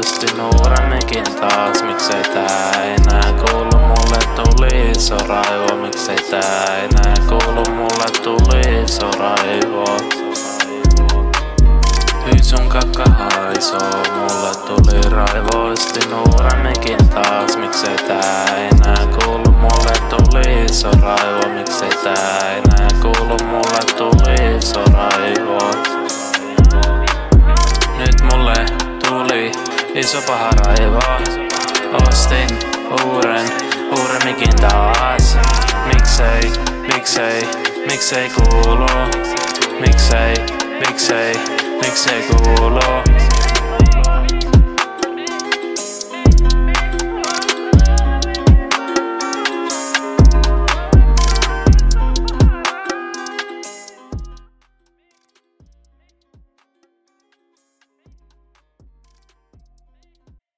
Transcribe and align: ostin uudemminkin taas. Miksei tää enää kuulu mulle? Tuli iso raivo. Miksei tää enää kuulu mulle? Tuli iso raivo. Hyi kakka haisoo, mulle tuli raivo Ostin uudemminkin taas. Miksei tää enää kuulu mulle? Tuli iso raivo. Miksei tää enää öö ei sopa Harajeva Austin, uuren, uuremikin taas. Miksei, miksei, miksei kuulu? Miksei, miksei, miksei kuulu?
ostin 0.00 0.40
uudemminkin 0.40 1.24
taas. 1.40 1.82
Miksei 1.82 2.22
tää 2.22 2.72
enää 2.84 3.32
kuulu 3.32 3.78
mulle? 3.78 4.18
Tuli 4.36 4.90
iso 4.90 5.16
raivo. 5.28 5.76
Miksei 5.76 6.16
tää 6.30 6.76
enää 6.76 7.14
kuulu 7.28 7.70
mulle? 7.70 8.10
Tuli 8.22 8.84
iso 8.84 9.10
raivo. 9.18 9.84
Hyi 12.24 12.68
kakka 12.68 13.04
haisoo, 13.10 14.02
mulle 14.14 14.54
tuli 14.66 15.10
raivo 15.10 15.70
Ostin 15.72 16.14
uudemminkin 16.14 17.08
taas. 17.08 17.56
Miksei 17.56 17.96
tää 17.96 18.46
enää 18.56 19.06
kuulu 19.06 19.52
mulle? 19.52 19.92
Tuli 20.10 20.64
iso 20.64 20.90
raivo. 20.90 21.54
Miksei 21.54 21.90
tää 22.04 22.56
enää 22.56 22.89
öö 29.40 29.50
ei 29.94 30.02
sopa 30.02 30.36
Harajeva 30.36 31.20
Austin, 31.92 32.48
uuren, 33.04 33.46
uuremikin 33.98 34.56
taas. 34.60 35.38
Miksei, 35.86 36.52
miksei, 36.94 37.48
miksei 37.86 38.30
kuulu? 38.30 38.86
Miksei, 39.80 40.34
miksei, 40.80 41.34
miksei 41.82 42.22
kuulu? 42.22 43.29